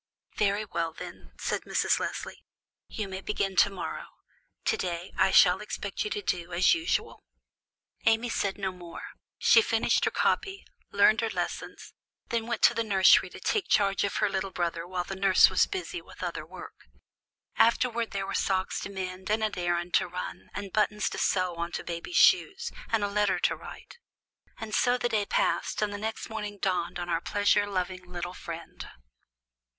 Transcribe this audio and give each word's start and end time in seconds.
"Very 0.35 0.65
well, 0.65 0.93
then," 0.93 1.31
said 1.39 1.61
Mrs. 1.61 1.99
Leslie; 1.99 2.43
"you 2.87 3.07
may 3.07 3.21
begin 3.21 3.55
to 3.57 3.69
morrow. 3.69 4.07
To 4.65 4.75
day 4.75 5.13
I 5.15 5.29
shall 5.29 5.61
expect 5.61 6.03
you 6.03 6.09
to 6.09 6.23
do 6.23 6.51
as 6.53 6.73
usual." 6.73 7.23
Amy 8.07 8.27
said 8.27 8.57
no 8.57 8.71
more; 8.71 9.09
she 9.37 9.61
finished 9.61 10.03
her 10.05 10.09
copy, 10.09 10.65
learned 10.89 11.21
her 11.21 11.29
lessons, 11.29 11.93
then 12.29 12.47
went 12.47 12.63
to 12.63 12.73
the 12.73 12.83
nursery 12.83 13.29
to 13.29 13.39
take 13.39 13.67
charge 13.67 14.03
of 14.03 14.15
her 14.15 14.27
little 14.27 14.49
brother 14.49 14.87
while 14.87 15.03
the 15.03 15.15
nurse 15.15 15.51
was 15.51 15.67
busy 15.67 16.01
with 16.01 16.23
other 16.23 16.47
work. 16.47 16.87
Afterward 17.57 18.09
there 18.09 18.25
were 18.25 18.33
socks 18.33 18.79
to 18.81 18.89
mend, 18.89 19.29
and 19.29 19.43
an 19.43 19.53
errand 19.55 19.93
to 19.93 20.07
run, 20.07 20.49
and 20.55 20.73
buttons 20.73 21.11
to 21.11 21.19
sew 21.19 21.53
on 21.57 21.71
to 21.73 21.83
baby's 21.83 22.17
shoes, 22.17 22.71
and 22.89 23.03
a 23.03 23.07
letter 23.07 23.37
to 23.41 23.55
write. 23.55 23.99
And 24.57 24.73
so 24.73 24.97
the 24.97 25.09
day 25.09 25.27
passed, 25.27 25.79
and 25.79 25.93
the 25.93 25.99
next 25.99 26.27
morning 26.27 26.57
dawned 26.57 26.97
on 26.97 27.07
our 27.07 27.21
pleasure 27.21 27.67
loving 27.67 28.03
little 28.09 28.33
friend. 28.33 28.89